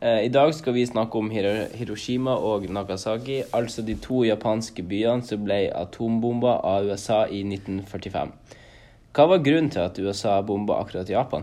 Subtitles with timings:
[0.00, 5.26] Eh, I dag skal vi snakke om Hiroshima og Nagasaki, altså de to japanske byene
[5.26, 8.30] som ble atombomba av USA i 1945.
[9.10, 11.42] Hva var grunnen til at USA bomba akkurat Japan?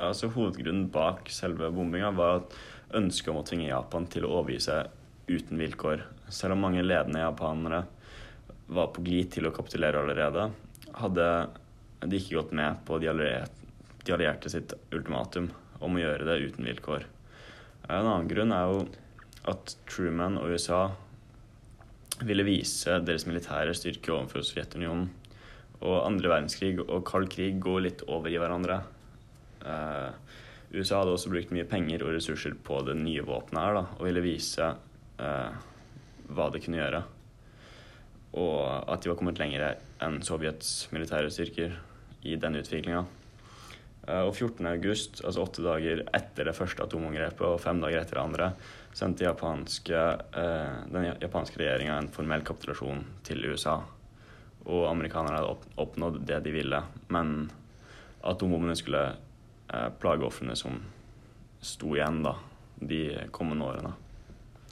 [0.00, 2.56] Altså, hovedgrunnen bak selve bombinga var at
[2.96, 4.88] ønsket om å tvinge Japan til å overgi seg
[5.28, 6.06] uten vilkår.
[6.32, 7.82] Selv om mange ledende japanere
[8.72, 10.46] var på glid til å kapitulere allerede,
[11.02, 11.28] hadde
[12.00, 13.68] de ikke gått med på de allierte,
[14.08, 15.50] de allierte sitt ultimatum
[15.84, 17.04] om å gjøre det uten vilkår.
[17.88, 18.84] En annen grunn er jo
[19.50, 20.86] at Truman og USA
[22.24, 25.10] ville vise deres militære styrke overfor Sovjetunionen.
[25.84, 28.78] Og andre verdenskrig og kald krig går litt over i hverandre.
[29.64, 30.38] Eh,
[30.74, 34.06] USA hadde også brukt mye penger og ressurser på det nye våpenet her, da, og
[34.08, 34.70] ville vise
[35.20, 35.58] eh,
[36.32, 37.02] hva det kunne gjøre.
[38.40, 38.56] Og
[38.90, 41.76] at de var kommet lenger enn Sovjets militære styrker
[42.24, 43.04] i den utviklinga.
[44.08, 44.66] Eh, og 14.
[44.68, 48.48] august, altså åtte dager etter det første atomangrepet og fem dager etter det andre,
[48.94, 50.00] sendte japanske,
[50.40, 53.78] eh, den japanske regjeringa en formell kapitulasjon til USA.
[54.64, 57.34] Og amerikanerne hadde oppnådd det de ville, men
[58.24, 60.82] atombombene skulle eh, plage ofrene som
[61.64, 62.36] sto igjen da,
[62.84, 63.96] de kommende årene.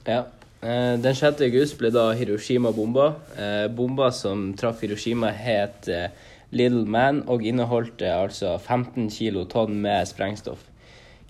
[0.05, 0.23] Ja.
[0.63, 1.41] Den 6.
[1.43, 3.09] august ble da Hiroshima bomba.
[3.75, 5.89] Bomba som traff Hiroshima, het
[6.53, 10.69] Little Man og inneholdt eh, altså 15 kilo tonn med sprengstoff.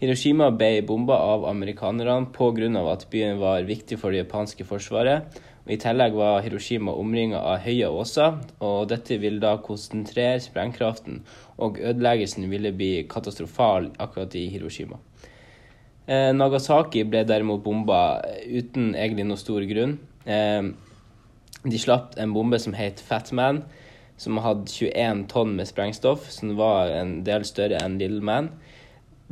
[0.04, 2.92] Hiroshima ble bomba av amerikanerne pga.
[2.92, 5.24] at byen var viktig for det japanske forsvaret.
[5.64, 11.22] I tillegg var Hiroshima omringa av høye åser, og dette ville da konsentrere sprengkraften,
[11.58, 15.00] og ødeleggelsen ville bli katastrofal akkurat i Hiroshima.
[16.06, 20.00] Eh, Nagasaki ble derimot bomba uten egentlig noe stor grunn.
[20.28, 20.68] Eh,
[21.64, 23.64] de slapp en bombe som het Fat Man,
[24.18, 28.52] som hadde 21 tonn med sprengstoff, som var en del større enn Little Man.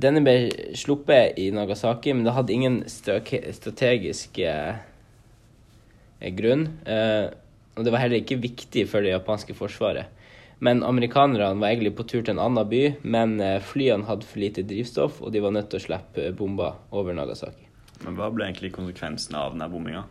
[0.01, 4.79] Denne ble sluppet i Nagasaki, men det hadde ingen strategisk eh,
[6.37, 6.67] grunn.
[6.85, 7.27] Eh,
[7.77, 10.17] og det var heller ikke viktig for det japanske forsvaret.
[10.61, 14.43] Men amerikanerne var egentlig på tur til en annen by, men eh, flyene hadde for
[14.43, 17.65] lite drivstoff, og de var nødt til å slippe bomber over Nagasaki.
[18.05, 20.03] Men hva ble egentlig konsekvensen av denne bombinga?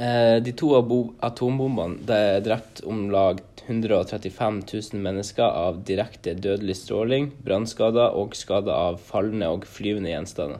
[0.00, 7.30] Eh, De to atombombene det drepte om lag 135 000 mennesker av direkte dødelig stråling,
[7.46, 10.58] brannskader og skader av fallende og flyvende gjenstander.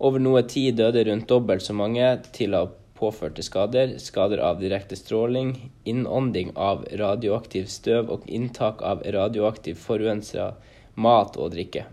[0.00, 4.96] Over noe tid døde rundt dobbelt så mange til av påførte skader, skader av direkte
[4.96, 5.54] stråling,
[5.88, 10.52] innånding av radioaktiv støv og inntak av radioaktiv forurensa
[11.00, 11.86] mat og drikke.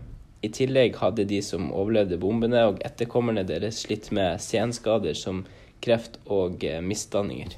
[0.44, 5.42] I tillegg hadde de som overlevde bombene og etterkommerne deres slitt med senskader som
[5.82, 7.56] kreft og eh, misdanninger.